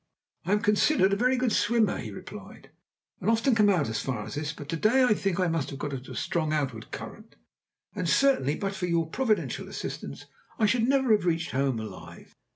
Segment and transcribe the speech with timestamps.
[0.45, 2.71] "I am considered a very good swimmer," he replied,
[3.19, 5.69] "and often come out as far as this, but to day I think I must
[5.69, 7.35] have got into a strong outward current,
[7.93, 10.25] and certainly but for your providential assistance
[10.57, 12.33] I should never have reached home alive."